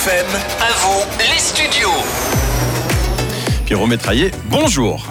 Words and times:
FM, 0.00 0.26
à 0.60 0.72
vous 0.78 1.02
les 1.18 1.38
studios. 1.38 1.90
Pierrot 3.66 3.86
Métraillé, 3.86 4.30
bonjour. 4.46 5.04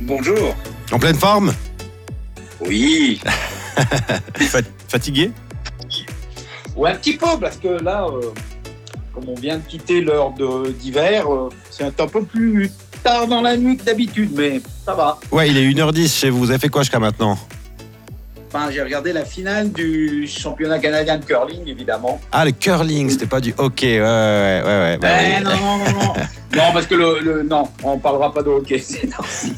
Bonjour. 0.00 0.54
En 0.92 0.98
pleine 0.98 1.16
forme? 1.16 1.54
Oui. 2.60 3.18
Fa- 4.48 4.58
fatigué? 4.88 5.30
Ouais, 6.76 6.90
un 6.90 6.96
petit 6.96 7.16
peu, 7.16 7.38
parce 7.40 7.56
que 7.56 7.82
là, 7.82 8.04
euh, 8.06 8.20
comme 9.14 9.24
on 9.28 9.34
vient 9.40 9.56
de 9.56 9.62
quitter 9.66 10.02
l'heure 10.02 10.32
de- 10.32 10.70
d'hiver, 10.72 11.32
euh, 11.32 11.48
c'est 11.70 11.84
un 11.98 12.06
peu 12.06 12.22
plus 12.24 12.70
tard 13.02 13.26
dans 13.26 13.40
la 13.40 13.56
nuit 13.56 13.78
que 13.78 13.84
d'habitude, 13.84 14.32
mais 14.34 14.60
ça 14.84 14.92
va. 14.94 15.18
Ouais, 15.32 15.48
il 15.48 15.56
est 15.56 15.64
1h10 15.72 16.12
chez 16.14 16.28
vous. 16.28 16.40
Vous 16.40 16.50
avez 16.50 16.58
fait 16.58 16.68
quoi 16.68 16.82
jusqu'à 16.82 16.98
maintenant? 16.98 17.38
Enfin, 18.56 18.70
j'ai 18.70 18.82
regardé 18.82 19.12
la 19.12 19.24
finale 19.24 19.72
du 19.72 20.28
championnat 20.28 20.78
canadien 20.78 21.18
de 21.18 21.24
curling, 21.24 21.66
évidemment. 21.66 22.20
Ah, 22.30 22.44
le 22.44 22.52
curling, 22.52 23.10
c'était 23.10 23.26
pas 23.26 23.40
du 23.40 23.52
hockey. 23.58 24.00
Ouais, 24.00 24.06
ouais, 24.06 24.62
ouais. 24.64 24.72
ouais, 24.92 24.98
bah 24.98 25.08
Eh, 25.20 25.38
oui. 25.38 25.42
non, 25.44 25.50
non, 25.50 25.78
non, 25.78 25.84
non. 26.06 26.12
non, 26.56 26.72
parce 26.72 26.86
que 26.86 26.94
le, 26.94 27.18
le- 27.20 27.42
non, 27.42 27.64
on 27.82 27.98
parlera 27.98 28.32
pas 28.32 28.44
de 28.44 28.50
hockey. 28.50 28.80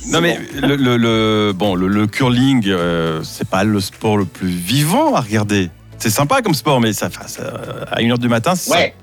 Non, 0.09 0.23
mais 0.23 0.39
le, 0.63 0.77
le- 0.77 0.97
le- 0.97 1.53
bon, 1.55 1.75
le, 1.75 1.89
le 1.89 2.07
curling, 2.07 2.65
euh, 2.69 3.23
c'est 3.23 3.47
pas 3.47 3.65
le 3.65 3.81
sport 3.81 4.17
le 4.17 4.25
plus 4.25 4.49
vivant 4.49 5.15
à 5.15 5.21
regarder. 5.21 5.69
C'est 5.99 6.09
sympa 6.09 6.41
comme 6.41 6.55
sport, 6.55 6.81
mais 6.81 6.95
ça, 6.95 7.11
ça- 7.27 7.43
à 7.93 8.01
1h 8.01 8.17
du 8.19 8.31
matin, 8.31 8.55
c'est 8.55 8.71
Ouais. 8.73 8.95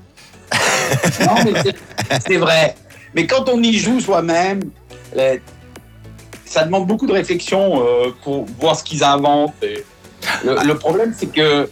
non, 1.20 1.34
mais 1.44 1.72
c'est- 2.26 2.36
vrai. 2.36 2.74
Mais 3.14 3.28
quand 3.28 3.48
on 3.48 3.62
y 3.62 3.74
joue 3.74 4.00
soi-même, 4.00 4.58
ça 6.54 6.62
demande 6.62 6.86
beaucoup 6.86 7.08
de 7.08 7.12
réflexion 7.12 7.82
euh, 7.84 8.10
pour 8.22 8.46
voir 8.60 8.76
ce 8.76 8.84
qu'ils 8.84 9.02
inventent. 9.02 9.54
Le 10.44 10.74
problème, 10.74 11.12
c'est 11.18 11.32
que 11.32 11.68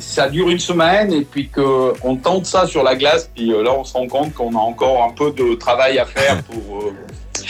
ça 0.00 0.30
dure 0.30 0.48
une 0.48 0.58
semaine 0.58 1.12
et 1.12 1.20
puis 1.20 1.50
qu'on 1.50 2.16
tente 2.16 2.46
ça 2.46 2.66
sur 2.66 2.82
la 2.82 2.96
glace, 2.96 3.30
puis 3.34 3.52
euh, 3.52 3.62
là, 3.62 3.74
on 3.76 3.84
se 3.84 3.92
rend 3.92 4.08
compte 4.08 4.32
qu'on 4.32 4.54
a 4.54 4.58
encore 4.58 5.04
un 5.04 5.12
peu 5.12 5.32
de 5.32 5.54
travail 5.56 5.98
à 5.98 6.06
faire 6.06 6.42
pour, 6.44 6.78
euh, 6.78 6.94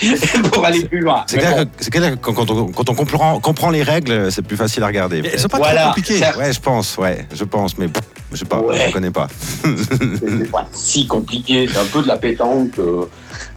pour 0.53 0.65
aller 0.65 0.85
plus 0.85 1.01
loin. 1.01 1.25
C'est 1.27 1.37
Mais 1.37 1.43
clair, 1.43 1.57
bon, 1.57 1.65
que, 1.65 1.69
c'est 1.85 1.91
clair 1.91 2.11
que 2.13 2.17
quand, 2.31 2.51
on, 2.51 2.67
quand 2.69 2.89
on 2.91 2.95
comprend, 2.95 3.41
comprend 3.41 3.71
les 3.71 3.83
règles, 3.83 4.31
c'est 4.31 4.43
plus 4.43 4.57
facile 4.57 4.83
à 4.83 4.87
regarder. 4.87 5.23
Mais 5.23 5.31
elles 5.33 5.39
sont 5.41 5.49
pas 5.49 5.59
Voilà. 5.59 5.87
compliquées. 5.87 6.19
Ça- 6.19 6.37
Ouais, 6.37 6.53
je 6.53 6.61
pense, 6.61 6.97
ouais, 6.99 7.27
je 7.33 7.45
pense, 7.45 7.79
mais 7.79 7.89
je 8.33 8.37
sais 8.37 8.45
pas, 8.45 8.59
Ouais. 8.61 8.87
je 8.89 8.93
connais 8.93 9.11
pas. 9.11 9.27
c'est 9.65 10.51
pas 10.51 10.69
si 10.73 11.07
compliqué, 11.07 11.69
c'est 11.73 11.79
un 11.79 11.85
peu 11.87 12.03
de 12.03 12.09
la 12.09 12.17
pétanque. 12.19 12.79
euh, 12.79 13.07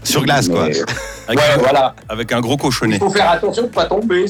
Sur 0.04 0.23
glace, 0.23 0.48
quoi. 0.48 0.67
mais- 0.67 0.76
Avec, 1.28 1.40
Ouais, 1.40 1.45
un, 1.54 1.58
voilà. 1.58 1.95
avec 2.08 2.32
un 2.32 2.40
gros 2.42 2.54
Il 2.56 2.60
cochonnet. 2.60 3.00
faut 3.00 3.10
faire 3.10 3.30
attention 3.32 3.64
de 3.64 3.67
ne 3.67 3.73
pas 3.73 3.86
tomber. 3.86 4.26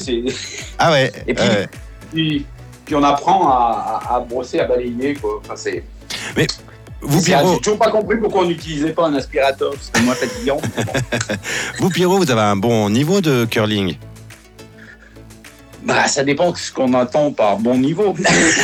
Ah 0.78 0.90
ouais. 0.92 1.12
Et 1.26 1.34
puis, 1.34 1.44
ouais. 1.48 1.68
puis, 2.12 2.46
puis 2.84 2.94
on 2.94 3.02
apprend 3.02 3.48
à, 3.48 4.02
à- 4.10 4.16
à 4.16 4.20
brosser, 4.20 4.58
à 4.60 4.64
balayer. 4.66 5.14
Quoi. 5.14 5.40
Enfin, 5.44 5.54
c'est, 5.56 5.84
Vous, 7.02 7.22
Pierrot, 7.22 7.54
J'ai 7.54 7.60
toujours 7.60 7.78
pas 7.78 7.90
compris 7.90 8.18
pourquoi 8.18 8.42
on 8.42 8.46
n'utilisait 8.46 8.92
pas 8.92 9.06
un 9.06 9.14
aspirateur. 9.14 9.72
C'est 9.80 10.02
moins 10.02 10.14
fatigant. 10.14 10.60
vous, 11.78 11.88
Pierrot, 11.90 12.18
vous 12.18 12.30
avez 12.30 12.40
un 12.40 12.56
bon 12.56 12.90
niveau 12.90 13.20
de 13.20 13.46
curling. 13.46 13.96
bah, 15.82 16.06
ça 16.08 16.22
dépend 16.24 16.50
de 16.52 16.56
ce 16.56 16.70
qu'on 16.72 16.92
attend 16.94 17.32
par 17.32 17.56
bon 17.58 17.78
niveau. 17.78 18.14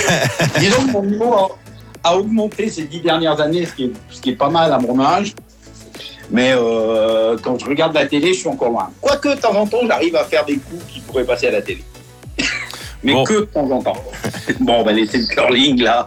Disons 0.59 0.87
que 0.87 0.92
mon 0.92 1.03
niveau 1.03 1.33
a, 1.33 1.48
a 2.05 2.17
augmenté 2.17 2.69
ces 2.69 2.84
dix 2.84 3.01
dernières 3.01 3.41
années, 3.41 3.64
ce 3.64 3.73
qui 3.73 3.84
est, 3.84 3.92
ce 4.11 4.20
qui 4.20 4.31
est 4.31 4.37
pas 4.37 4.51
mal 4.51 4.73
à 4.73 4.79
mon 4.79 5.01
âge. 5.01 5.34
Mais 6.31 6.53
euh, 6.55 7.37
quand 7.41 7.59
je 7.59 7.67
regarde 7.67 7.95
la 7.95 8.07
télé, 8.07 8.34
je 8.34 8.41
suis 8.41 8.48
encore 8.48 8.70
loin. 8.70 8.91
Quoique, 9.01 9.29
de 9.29 9.41
temps 9.41 9.55
en 9.55 9.67
temps, 9.67 9.81
j'arrive 9.87 10.17
à 10.17 10.25
faire 10.25 10.45
des 10.45 10.57
coups 10.57 10.84
qui 10.92 11.01
pourraient 11.01 11.25
passer 11.25 11.47
à 11.47 11.53
la 11.53 11.62
télé. 11.62 11.83
Mais 13.02 13.12
Bon. 13.12 13.25
que 13.25 13.34
de 13.34 13.41
temps 13.44 13.70
en 13.70 13.83
temps. 13.83 14.02
Bon, 14.61 14.80
on 14.80 14.83
va 14.84 14.92
laisser 14.92 15.19
le 15.19 15.27
curling 15.27 15.83
là. 15.83 16.06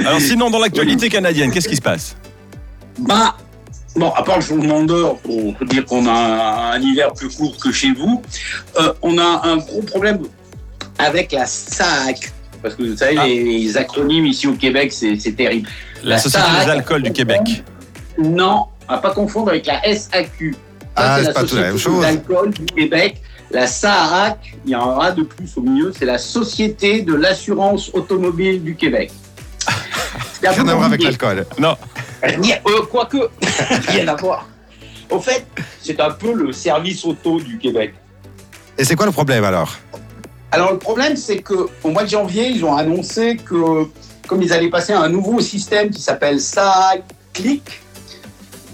Alors 0.00 0.20
sinon, 0.20 0.50
dans 0.50 0.58
l'actualité 0.58 1.08
canadienne, 1.16 1.50
qu'est-ce 1.50 1.68
qui 1.68 1.76
se 1.76 1.82
passe? 1.82 2.16
Ben, 2.98 3.34
bon, 3.96 4.10
à 4.10 4.22
part 4.22 4.36
le 4.36 4.42
changement 4.44 4.82
d'heure, 4.84 5.16
pour 5.18 5.54
dire 5.66 5.84
qu'on 5.86 6.06
a 6.06 6.12
un, 6.12 6.70
un 6.72 6.80
hiver 6.80 7.12
plus 7.12 7.28
court 7.28 7.56
que 7.58 7.70
chez 7.72 7.92
vous, 7.92 8.22
euh, 8.78 8.92
on 9.02 9.16
a 9.18 9.40
un 9.44 9.56
gros 9.58 9.82
problème 9.82 10.18
avec 10.98 11.32
la 11.32 11.46
SAC. 11.46 12.32
Parce 12.62 12.74
que 12.74 12.82
vous 12.82 12.96
savez, 12.96 13.16
Ah. 13.18 13.26
les, 13.26 13.42
les 13.62 13.76
acronymes 13.76 14.26
ici 14.26 14.46
au 14.46 14.52
Québec, 14.54 14.92
c'est 14.92 15.16
terrible. 15.36 15.68
La 16.02 16.10
La 16.16 16.18
Société 16.18 16.44
SAC, 16.44 16.64
des 16.66 16.70
alcools 16.70 17.02
du 17.02 17.12
Québec. 17.12 17.40
Non, 18.18 18.66
à 18.88 18.98
pas 18.98 19.10
confondre 19.12 19.48
avec 19.50 19.66
la 19.66 19.80
SAQ. 19.82 20.52
Ça, 20.54 20.58
Ah, 20.96 21.18
c'est 21.24 21.32
pas 21.32 21.44
tout 21.44 21.56
la 21.56 21.62
même 21.62 21.78
Société 21.78 21.94
chose. 21.94 22.02
d'alcool 22.02 22.50
du 22.50 22.64
Québec. 22.66 23.22
La 23.50 23.66
SAAC, 23.66 24.54
il 24.64 24.70
y 24.70 24.74
a 24.74 24.80
un 24.82 24.98
A 24.98 25.10
de 25.10 25.22
plus 25.22 25.56
au 25.56 25.62
milieu, 25.62 25.92
c'est 25.96 26.04
la 26.04 26.18
Société 26.18 27.02
de 27.02 27.14
l'assurance 27.14 27.90
automobile 27.92 28.62
du 28.62 28.76
Québec. 28.76 29.10
C'est 30.40 30.46
un 30.46 30.52
peu 30.52 30.62
Rien 30.62 30.68
à 30.68 30.74
voir 30.74 30.86
avec 30.86 31.02
l'alcool. 31.02 31.44
Non, 31.58 31.76
Euh, 32.22 32.82
Quoique, 32.90 33.28
rien 33.88 34.08
à 34.08 34.14
voir. 34.14 34.46
Au 35.10 35.18
fait, 35.18 35.44
c'est 35.82 35.98
un 36.00 36.10
peu 36.10 36.32
le 36.32 36.52
service 36.52 37.04
auto 37.04 37.40
du 37.40 37.58
Québec. 37.58 37.94
Et 38.78 38.84
c'est 38.84 38.94
quoi 38.94 39.06
le 39.06 39.12
problème 39.12 39.44
alors? 39.44 39.76
Alors 40.52 40.72
le 40.72 40.78
problème, 40.78 41.16
c'est 41.16 41.38
que 41.38 41.68
au 41.82 41.90
mois 41.90 42.04
de 42.04 42.08
janvier, 42.08 42.48
ils 42.48 42.64
ont 42.64 42.74
annoncé 42.76 43.36
que 43.36 43.86
comme 44.26 44.40
ils 44.42 44.52
allaient 44.52 44.70
passer 44.70 44.92
à 44.92 45.00
un 45.00 45.08
nouveau 45.08 45.40
système 45.40 45.90
qui 45.90 46.00
s'appelle 46.00 46.40
SAAC 46.40 47.02
Click, 47.32 47.80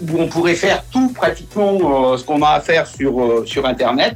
où 0.01 0.19
on 0.21 0.27
pourrait 0.27 0.55
faire 0.55 0.83
tout 0.91 1.09
pratiquement 1.09 2.13
euh, 2.13 2.17
ce 2.17 2.23
qu'on 2.23 2.41
a 2.43 2.49
à 2.51 2.59
faire 2.61 2.85
sur, 2.85 3.19
euh, 3.19 3.43
sur 3.45 3.65
Internet, 3.65 4.15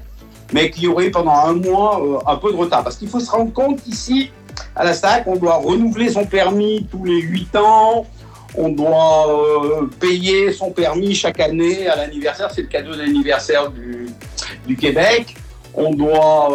mais 0.51 0.69
qu'il 0.69 0.83
y 0.83 0.87
aurait 0.87 1.09
pendant 1.09 1.35
un 1.35 1.53
mois 1.53 2.01
euh, 2.01 2.19
un 2.25 2.35
peu 2.37 2.51
de 2.51 2.57
retard. 2.57 2.83
Parce 2.83 2.97
qu'il 2.97 3.07
faut 3.07 3.19
se 3.19 3.31
rendre 3.31 3.53
compte 3.53 3.81
qu'ici, 3.81 4.31
à 4.75 4.83
la 4.83 4.93
SAC, 4.93 5.27
on 5.27 5.35
doit 5.35 5.55
renouveler 5.55 6.09
son 6.09 6.25
permis 6.25 6.87
tous 6.91 7.03
les 7.03 7.21
8 7.21 7.55
ans, 7.55 8.05
on 8.57 8.69
doit 8.69 9.29
euh, 9.29 9.87
payer 9.99 10.51
son 10.51 10.71
permis 10.71 11.15
chaque 11.15 11.39
année 11.39 11.87
à 11.87 11.95
l'anniversaire, 11.95 12.51
c'est 12.51 12.63
le 12.63 12.67
cadeau 12.67 12.95
d'anniversaire 12.95 13.71
du, 13.71 14.75
Québec. 14.77 15.35
On 15.73 15.93
doit, 15.93 16.51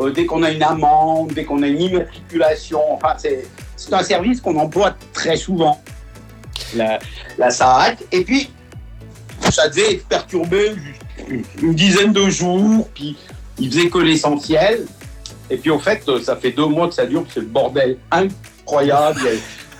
euh, 0.00 0.10
dès 0.10 0.26
qu'on 0.26 0.42
a 0.42 0.50
une 0.50 0.62
amende, 0.62 1.32
dès 1.32 1.44
qu'on 1.44 1.62
a 1.62 1.68
une 1.68 1.80
immatriculation, 1.80 2.80
enfin, 2.92 3.14
c'est 3.16 3.44
c'est 3.76 3.94
un 3.94 4.02
service 4.02 4.40
qu'on 4.40 4.56
emploie 4.58 4.94
très 5.12 5.34
souvent, 5.34 5.80
la, 6.76 7.00
la 7.36 7.50
SAAC. 7.50 7.98
Et 8.12 8.22
puis, 8.22 8.50
ça 9.50 9.68
devait 9.68 9.94
être 9.94 10.06
perturbé 10.06 10.72
une 11.62 11.74
dizaine 11.74 12.12
de 12.12 12.28
jours, 12.28 12.88
puis 12.94 13.16
il 13.58 13.70
faisait 13.70 13.88
que 13.88 13.98
l'essentiel. 13.98 14.86
Et 15.50 15.56
puis, 15.56 15.70
au 15.70 15.78
fait, 15.78 16.02
ça 16.22 16.36
fait 16.36 16.52
deux 16.52 16.66
mois 16.66 16.88
que 16.88 16.94
ça 16.94 17.04
dure, 17.06 17.24
c'est 17.32 17.40
le 17.40 17.46
bordel 17.46 17.98
incroyable. 18.10 19.20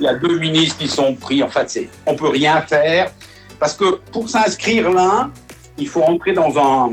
Il 0.00 0.04
y, 0.04 0.08
a, 0.08 0.14
deux 0.14 0.38
ministres 0.38 0.78
qui 0.78 0.88
sont 0.88 1.14
pris. 1.14 1.42
En 1.42 1.48
fait, 1.48 1.88
on 2.06 2.14
peut 2.14 2.28
rien 2.28 2.60
faire. 2.62 3.10
Parce 3.58 3.74
que 3.74 3.96
pour 4.10 4.28
s'inscrire 4.28 4.90
là, 4.90 5.30
il 5.78 5.88
faut 5.88 6.00
rentrer 6.00 6.32
dans 6.32 6.58
un 6.58 6.90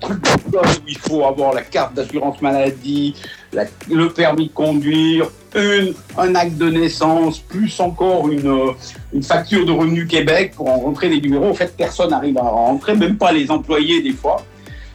truc 0.00 0.18
où 0.46 0.58
il 0.86 0.98
faut 0.98 1.24
avoir 1.24 1.52
la 1.52 1.62
carte 1.62 1.94
d'assurance 1.94 2.40
maladie, 2.40 3.14
la- 3.52 3.64
le 3.90 4.08
permis 4.08 4.48
de 4.48 4.52
conduire, 4.52 5.28
un 5.54 6.34
acte 6.34 6.56
de 6.56 6.70
naissance, 6.70 7.38
plus 7.38 7.78
encore 7.80 8.28
une, 8.28 8.46
euh, 8.46 8.72
une 9.12 9.22
facture 9.22 9.66
de 9.66 9.72
Revenu 9.72 10.06
Québec 10.06 10.52
pour 10.56 10.70
en 10.70 10.78
rentrer 10.78 11.08
les 11.08 11.20
numéros. 11.20 11.48
En 11.48 11.54
fait, 11.54 11.74
personne 11.76 12.10
n'arrive 12.10 12.38
à 12.38 12.42
rentrer, 12.42 12.94
même 12.94 13.16
pas 13.16 13.32
les 13.32 13.50
employés 13.50 14.02
des 14.02 14.12
fois. 14.12 14.42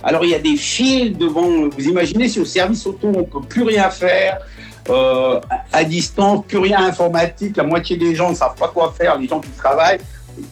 Alors, 0.03 0.23
il 0.23 0.31
y 0.31 0.35
a 0.35 0.39
des 0.39 0.55
fils 0.55 1.17
devant. 1.17 1.69
Vous 1.69 1.87
imaginez 1.87 2.29
si 2.29 2.39
au 2.39 2.45
service 2.45 2.85
auto, 2.85 3.11
on 3.15 3.23
peut 3.23 3.45
plus 3.47 3.63
rien 3.63 3.89
faire, 3.89 4.39
euh, 4.89 5.39
à 5.73 5.83
distance, 5.83 6.45
plus 6.47 6.59
rien 6.59 6.85
informatique, 6.85 7.57
la 7.57 7.63
moitié 7.63 7.97
des 7.97 8.15
gens 8.15 8.29
ne 8.29 8.35
savent 8.35 8.55
pas 8.55 8.69
quoi 8.69 8.93
faire, 8.97 9.17
les 9.17 9.27
gens 9.27 9.39
qui 9.39 9.49
travaillent. 9.51 9.99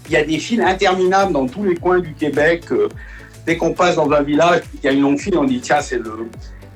Il 0.07 0.13
y 0.13 0.17
a 0.17 0.23
des 0.23 0.39
files 0.39 0.61
interminables 0.61 1.31
dans 1.31 1.47
tous 1.47 1.63
les 1.63 1.75
coins 1.75 1.99
du 1.99 2.13
Québec. 2.13 2.63
euh, 2.72 2.89
dès 3.45 3.57
qu'on 3.57 3.73
passe 3.73 3.95
dans 3.95 4.11
un 4.11 4.23
village, 4.23 4.61
il 4.73 4.83
y 4.83 4.87
a 4.87 4.91
une 4.91 5.01
longue 5.01 5.19
file, 5.19 5.37
on 5.37 5.43
dit 5.43 5.59
tiens, 5.59 5.79
c'est 5.79 5.99
le, 5.99 6.27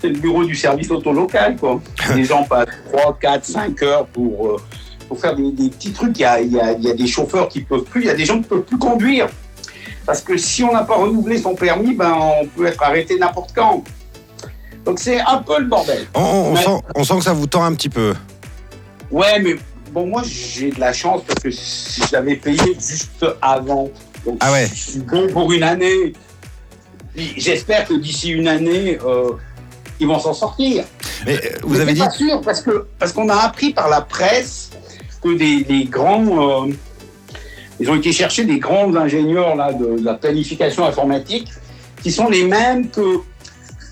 c'est 0.02 0.10
le 0.10 0.20
bureau 0.20 0.44
du 0.44 0.56
service 0.56 0.90
auto 0.92 1.12
local. 1.12 1.56
Quoi. 1.58 1.82
Les 2.16 2.26
gens 2.26 2.44
passent 2.44 2.68
3, 2.92 3.18
4, 3.22 3.46
5 3.46 3.84
heures 3.84 4.06
pour, 4.08 4.48
euh, 4.48 4.58
pour 5.08 5.20
faire 5.20 5.36
des, 5.36 5.52
des 5.52 5.70
petits 5.70 5.92
trucs. 5.92 6.18
Il 6.18 6.22
y, 6.22 6.26
a, 6.26 6.42
il, 6.42 6.52
y 6.52 6.60
a, 6.60 6.72
il 6.74 6.84
y 6.84 6.90
a 6.90 6.94
des 6.94 7.08
chauffeurs 7.08 7.48
qui 7.48 7.62
peuvent 7.62 7.84
plus, 7.84 8.02
il 8.02 8.08
y 8.08 8.12
a 8.12 8.16
des 8.16 8.26
gens 8.26 8.42
qui 8.42 8.48
peuvent 8.48 8.64
plus 8.64 8.78
conduire. 8.78 9.28
Parce 10.06 10.22
que 10.22 10.38
si 10.38 10.64
on 10.64 10.74
n'a 10.74 10.84
pas 10.84 10.96
renouvelé 10.96 11.38
son 11.38 11.54
permis, 11.56 11.94
ben, 11.94 12.18
on 12.42 12.46
peut 12.48 12.66
être 12.66 12.82
arrêté 12.82 13.18
n'importe 13.20 13.52
quand. 13.54 13.84
Donc 14.86 15.00
c'est 15.00 15.20
un 15.20 15.38
peu 15.38 15.60
le 15.60 15.66
bordel. 15.66 16.08
on, 16.16 16.56
sent, 16.56 16.84
on 16.96 17.04
sent 17.04 17.16
que 17.18 17.24
ça 17.24 17.34
vous 17.34 17.46
tend 17.46 17.64
un 17.64 17.74
petit 17.74 17.90
peu. 17.90 18.16
Ouais, 19.12 19.40
mais 19.40 19.56
bon, 19.92 20.08
moi 20.08 20.24
j'ai 20.26 20.72
de 20.72 20.80
la 20.80 20.94
chance 20.94 21.22
parce 21.28 21.44
que 21.44 21.50
je 21.52 22.12
l'avais 22.12 22.36
payé 22.36 22.76
juste 22.76 23.26
avant. 23.42 23.90
Donc 24.26 24.38
Ah 24.40 24.52
ouais. 24.52 24.68
je 24.74 24.92
suis 24.92 25.00
bon 25.00 25.28
pour 25.32 25.52
une 25.52 25.64
année. 25.64 26.14
J'espère 27.16 27.86
que 27.86 27.96
d'ici 27.96 28.30
une 28.32 28.48
année, 28.48 28.98
euh, 29.06 29.32
ils 30.00 30.08
vont 30.08 30.20
s'en 30.20 30.34
sortir. 30.34 30.86
Mais 31.26 31.36
euh, 31.36 31.58
vous 31.64 31.76
Mais 31.76 31.82
avez 31.82 31.94
dit. 31.94 32.00
pas 32.00 32.10
sûr 32.10 32.42
parce 32.42 32.62
que 32.62 32.86
parce 32.98 33.12
qu'on 33.12 33.30
a 33.30 33.36
appris 33.36 33.74
par 33.74 33.90
la 33.90 34.02
presse 34.02 34.70
que 35.22 35.38
des, 35.38 35.64
des 35.64 35.86
grands 35.86 36.66
euh, 36.68 36.72
ils 37.80 37.90
ont 37.90 37.96
été 37.96 38.12
chercher 38.12 38.46
des 38.46 38.60
grands 38.60 38.94
ingénieurs 38.96 39.56
là 39.56 39.74
de, 39.74 40.00
de 40.00 40.06
la 40.06 40.14
planification 40.14 40.86
informatique 40.86 41.48
qui 42.02 42.12
sont 42.12 42.30
les 42.30 42.44
mêmes 42.46 42.90
que 42.90 43.18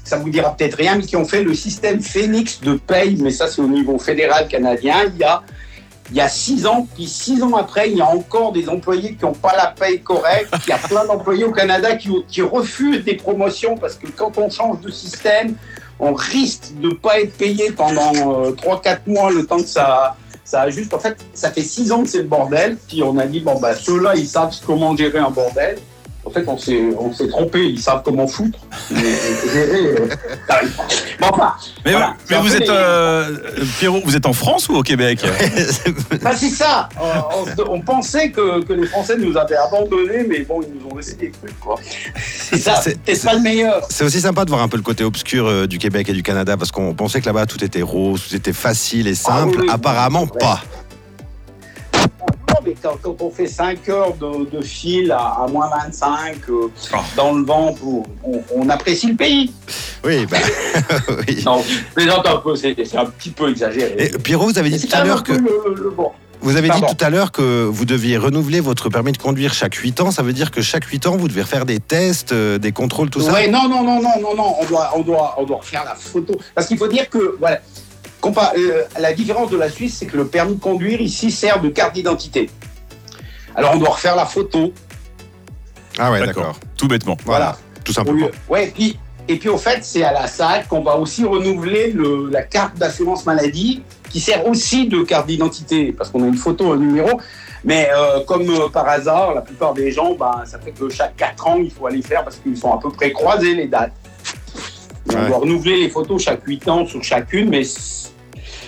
ça 0.05 0.17
vous 0.17 0.29
dira 0.29 0.55
peut-être 0.55 0.75
rien 0.75 0.95
mais 0.95 1.03
qui 1.03 1.17
ont 1.17 1.25
fait 1.25 1.43
le 1.43 1.53
système 1.53 1.99
Phoenix 2.01 2.61
de 2.61 2.73
paye 2.75 3.17
mais 3.21 3.31
ça 3.31 3.47
c'est 3.47 3.61
au 3.61 3.67
niveau 3.67 3.97
fédéral 3.99 4.47
canadien 4.47 4.95
il 5.13 5.17
y 5.19 5.23
a 5.23 5.41
il 6.09 6.15
y 6.15 6.21
a 6.21 6.29
six 6.29 6.65
ans, 6.65 6.87
puis 6.95 7.05
six 7.05 7.43
ans 7.43 7.53
après, 7.57 7.91
il 7.91 7.97
y 7.97 8.01
a 8.01 8.07
encore 8.07 8.53
des 8.53 8.69
employés 8.69 9.15
qui 9.15 9.25
n'ont 9.25 9.33
pas 9.33 9.53
la 9.57 9.67
paye 9.77 9.99
correcte. 9.99 10.47
Il 10.65 10.69
y 10.69 10.71
a 10.71 10.77
plein 10.77 11.03
d'employés 11.05 11.43
au 11.43 11.51
Canada 11.51 11.97
qui, 11.97 12.09
qui 12.29 12.41
refusent 12.41 13.03
des 13.03 13.15
promotions 13.15 13.75
parce 13.75 13.95
que 13.95 14.07
quand 14.07 14.37
on 14.37 14.49
change 14.49 14.79
de 14.79 14.89
système, 14.89 15.55
on 15.99 16.13
risque 16.13 16.73
de 16.81 16.89
pas 16.89 17.19
être 17.19 17.35
payé 17.37 17.71
pendant 17.71 18.13
euh, 18.15 18.51
3-4 18.51 18.99
mois 19.07 19.31
le 19.31 19.45
temps 19.45 19.57
que 19.57 19.67
ça, 19.67 20.15
ça 20.43 20.61
ajuste. 20.61 20.93
En 20.93 20.99
fait, 20.99 21.17
ça 21.33 21.51
fait 21.51 21.63
six 21.63 21.91
ans 21.91 22.03
que 22.03 22.09
c'est 22.09 22.19
le 22.19 22.27
bordel. 22.27 22.77
Puis 22.87 23.03
on 23.03 23.17
a 23.17 23.25
dit, 23.25 23.39
bon, 23.39 23.59
bah, 23.59 23.75
ceux-là, 23.75 24.15
ils 24.15 24.27
savent 24.27 24.55
comment 24.65 24.95
gérer 24.95 25.19
un 25.19 25.31
bordel. 25.31 25.79
En 26.27 26.29
fait, 26.29 26.43
on 26.45 26.57
s'est, 26.57 26.81
on 26.99 27.13
s'est 27.13 27.29
trompé. 27.29 27.63
Ils 27.69 27.79
savent 27.79 28.01
comment 28.03 28.27
foutre. 28.27 28.59
Mais 28.91 28.99
gérer, 29.53 29.85
euh, 29.87 30.07
enfin, 31.21 31.53
Mais, 31.85 31.91
voilà. 31.93 32.15
vous 32.41 32.53
êtes, 32.53 32.59
les- 32.63 32.67
euh, 32.69 33.37
Pierrot, 33.79 34.01
vous 34.03 34.15
êtes 34.17 34.25
en 34.25 34.33
France 34.33 34.67
ou 34.67 34.75
au 34.75 34.83
Québec? 34.83 35.23
Bah, 36.21 36.31
c'est 36.35 36.49
ça. 36.49 36.89
On, 36.99 37.39
on 37.41 37.45
se- 37.45 37.69
on 37.69 37.81
pensait 37.81 38.31
que, 38.31 38.61
que 38.63 38.73
les 38.73 38.87
Français 38.87 39.15
nous 39.17 39.37
avaient 39.37 39.55
abandonnés, 39.55 40.25
mais 40.27 40.39
bon, 40.41 40.61
ils 40.61 40.77
nous 40.81 40.91
ont 40.91 40.97
laissé 40.97 41.15
des 41.15 41.31
trucs, 41.31 41.57
quoi. 41.61 41.75
C'est 42.49 42.57
ça. 42.59 42.81
C'est- 42.81 43.23
pas 43.25 43.33
le 43.33 43.39
meilleur. 43.41 43.85
C'est 43.89 44.03
aussi 44.03 44.19
sympa 44.19 44.43
de 44.43 44.49
voir 44.49 44.61
un 44.61 44.67
peu 44.67 44.77
le 44.77 44.83
côté 44.83 45.05
obscur 45.05 45.47
euh, 45.47 45.65
du 45.65 45.77
Québec 45.77 46.09
et 46.09 46.13
du 46.13 46.23
Canada 46.23 46.57
parce 46.57 46.71
qu'on 46.71 46.93
pensait 46.93 47.21
que 47.21 47.25
là-bas 47.25 47.45
tout 47.45 47.63
était 47.63 47.81
rose, 47.81 48.23
tout 48.27 48.35
était 48.35 48.53
facile 48.53 49.07
et 49.07 49.15
simple. 49.15 49.55
Ah 49.55 49.61
oui, 49.61 49.67
oui. 49.67 49.73
Apparemment 49.73 50.23
Ouais. 50.23 50.39
pas. 50.39 50.61
Quand, 52.81 52.97
quand 53.01 53.15
on 53.21 53.29
fait 53.31 53.47
5 53.47 53.87
heures 53.89 54.13
de, 54.15 54.49
de 54.57 54.61
fil 54.61 55.11
à, 55.11 55.17
à 55.43 55.47
moins 55.51 55.69
25 55.85 56.35
euh, 56.49 56.67
Oh. 56.93 56.97
dans 57.15 57.33
le 57.33 57.43
vent, 57.43 57.73
pour, 57.73 58.05
on, 58.23 58.41
on 58.55 58.69
apprécie 58.69 59.07
le 59.07 59.15
pays. 59.15 59.51
Oui, 60.05 60.25
bah, 60.25 60.37
oui. 61.27 61.43
Non, 61.45 61.61
je 61.67 61.93
plaisante 61.95 62.27
un 62.27 62.37
peu, 62.37 62.55
c'est 62.55 62.75
un 62.95 63.05
petit 63.05 63.29
peu 63.31 63.49
exagéré. 63.49 63.95
Et 63.97 64.09
Pierrot, 64.17 64.45
vous 64.49 64.57
avez 64.59 64.69
dit 64.69 64.87
tout 64.87 64.95
à 64.95 65.03
l'heure 65.03 65.23
que 65.23 65.33
peu 65.33 65.73
le, 65.75 65.83
le 65.83 65.89
bon. 65.89 66.11
vous 66.41 66.55
avez 66.55 66.69
dit 66.69 66.81
tout 66.81 67.03
à 67.05 67.09
l'heure 67.09 67.31
que 67.31 67.63
vous 67.65 67.85
deviez 67.85 68.17
renouveler 68.17 68.59
votre 68.59 68.89
permis 68.89 69.11
de 69.11 69.17
conduire 69.17 69.53
chaque 69.53 69.75
8 69.75 70.01
ans. 70.01 70.11
Ça 70.11 70.23
veut 70.23 70.33
dire 70.33 70.51
que 70.51 70.61
chaque 70.61 70.85
8 70.85 71.07
ans 71.07 71.17
vous 71.17 71.27
devez 71.27 71.41
refaire 71.41 71.65
des 71.65 71.79
tests, 71.79 72.31
euh, 72.31 72.57
des 72.57 72.71
contrôles, 72.71 73.09
tout 73.09 73.21
ça. 73.21 73.31
Non, 73.47 73.67
non, 73.67 73.83
non, 73.83 74.01
non, 74.01 74.21
non, 74.21 74.35
non, 74.35 74.55
on 74.61 74.65
doit, 74.65 74.91
on 74.95 75.01
doit, 75.01 75.35
on 75.37 75.43
doit 75.43 75.57
refaire 75.57 75.83
la 75.83 75.95
photo. 75.95 76.37
Parce 76.55 76.67
qu'il 76.67 76.77
faut 76.77 76.87
dire 76.87 77.09
que, 77.09 77.35
voilà, 77.39 77.59
compa- 78.21 78.53
euh, 78.57 78.83
la 78.99 79.13
différence 79.13 79.49
de 79.49 79.57
la 79.57 79.69
Suisse, 79.69 79.97
c'est 79.99 80.05
que 80.05 80.17
le 80.17 80.27
permis 80.27 80.55
de 80.55 80.59
conduire 80.61 81.01
ici 81.01 81.31
sert 81.31 81.59
de 81.61 81.69
carte 81.69 81.95
d'identité. 81.95 82.49
Alors 83.57 83.71
on 83.73 83.77
doit 83.77 83.89
refaire 83.89 84.15
la 84.15 84.25
photo, 84.25 84.71
Ah 85.99 86.11
ouais, 86.11 86.23
D'accord. 86.25 86.55
Tout 86.77 86.87
bêtement. 86.87 87.17
Voilà, 87.25 87.57
tout 87.83 87.91
simplement. 87.91 88.27
lieu- 88.27 88.31
Ouais, 88.47 88.65
et 88.67 88.71
puis, 88.71 88.99
et 89.27 89.35
puis 89.37 89.49
au 89.49 89.57
fait, 89.57 89.79
c'est 89.83 90.03
à 90.03 90.11
la 90.13 90.27
SAC 90.27 90.67
qu'on 90.67 90.81
va 90.83 90.95
aussi 90.97 91.25
renouveler 91.25 91.91
le- 91.91 92.29
la 92.31 92.43
carte 92.43 92.77
d'assurance 92.77 93.25
maladie, 93.25 93.81
qui 94.11 94.19
sert 94.21 94.45
aussi 94.47 94.87
de 94.87 95.01
carte 95.01 95.25
d'identité, 95.27 95.91
parce 95.91 96.11
qu'on 96.11 96.23
a 96.23 96.27
une 96.27 96.37
photo, 96.37 96.71
un 96.71 96.77
numéro. 96.77 97.19
Mais 97.63 97.89
euh, 97.91 98.23
comme 98.25 98.47
euh, 98.47 98.69
par 98.69 98.87
hasard, 98.87 99.33
la 99.33 99.41
plupart 99.41 99.73
des 99.73 99.91
gens, 99.91 100.13
ben, 100.13 100.43
ça 100.45 100.59
fait 100.59 100.71
que 100.71 100.87
chaque 100.89 101.15
4 101.17 101.47
ans, 101.47 101.57
il 101.57 101.71
faut 101.71 101.87
aller 101.87 102.03
faire 102.03 102.23
parce 102.23 102.35
qu'ils 102.37 102.55
sont 102.55 102.71
à 102.71 102.79
peu 102.79 102.91
près 102.91 103.11
croisés 103.11 103.55
les 103.55 103.67
dates. 103.67 103.91
On 105.09 105.27
doit 105.27 105.37
renouveler 105.39 105.77
les 105.77 105.89
photos 105.89 106.21
chaque 106.21 106.45
8 106.45 106.67
ans 106.67 106.85
sur 106.85 107.03
chacune, 107.03 107.49
mais 107.49 107.63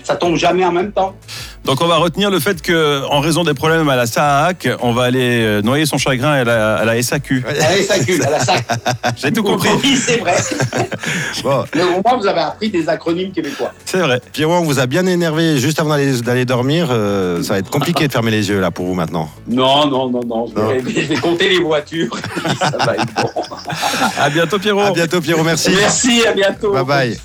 ça 0.04 0.16
tombe 0.16 0.36
jamais 0.36 0.66
en 0.66 0.72
même 0.72 0.92
temps. 0.92 1.16
Donc 1.70 1.82
on 1.82 1.88
va 1.88 1.98
retenir 1.98 2.32
le 2.32 2.40
fait 2.40 2.64
que, 2.64 3.06
en 3.12 3.20
raison 3.20 3.44
des 3.44 3.54
problèmes 3.54 3.88
à 3.90 3.96
la 3.96 4.08
SAAC, 4.08 4.68
on 4.82 4.92
va 4.92 5.04
aller 5.04 5.44
euh, 5.44 5.62
noyer 5.62 5.86
son 5.86 6.00
chagrin 6.00 6.32
à 6.32 6.44
la, 6.44 6.78
à 6.78 6.84
la 6.84 7.00
SAQ. 7.00 7.46
À 7.48 7.54
la 7.54 7.84
SAQ, 7.84 8.24
à 8.24 8.30
la 8.32 8.40
SAC. 8.40 8.66
J'ai 9.18 9.32
tout 9.32 9.44
compris. 9.44 9.70
Oui, 9.84 9.96
c'est 9.96 10.18
vrai. 10.18 10.34
Bon, 11.44 11.64
Mais 11.76 11.84
au 11.84 12.02
moins, 12.04 12.18
vous 12.20 12.26
avez 12.26 12.40
appris 12.40 12.70
des 12.72 12.90
acronymes 12.90 13.32
québécois. 13.32 13.72
C'est 13.86 14.00
vrai. 14.00 14.20
Pierrot, 14.34 14.56
on 14.56 14.64
vous 14.64 14.80
a 14.80 14.88
bien 14.88 15.06
énervé 15.06 15.60
juste 15.60 15.80
avant 15.80 15.96
d'aller 15.96 16.46
dormir. 16.46 16.88
euh, 16.90 17.44
ça 17.44 17.54
va 17.54 17.60
être 17.60 17.70
compliqué 17.70 18.08
de 18.08 18.12
fermer 18.12 18.32
les 18.32 18.50
yeux 18.50 18.60
là 18.60 18.72
pour 18.72 18.88
vous 18.88 18.96
maintenant. 18.96 19.30
Non, 19.48 19.88
non, 19.88 20.10
non, 20.10 20.22
non. 20.26 20.48
Je 20.48 20.60
vais, 20.60 21.02
je 21.04 21.08
vais 21.08 21.16
compter 21.18 21.50
les 21.50 21.60
voitures. 21.60 22.10
ça 22.60 22.72
va 22.84 22.96
être 22.96 23.14
bon. 23.16 23.30
À 24.20 24.30
bientôt, 24.32 24.58
Pierrot. 24.58 24.82
À 24.82 24.92
bientôt, 24.92 25.22
Pierrot. 25.22 25.44
Merci. 25.44 25.70
Merci, 25.80 26.26
à 26.26 26.32
bientôt. 26.34 26.74
Bye 26.74 26.84
bye. 26.84 27.20